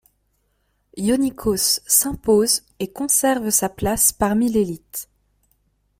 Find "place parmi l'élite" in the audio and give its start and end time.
3.69-5.07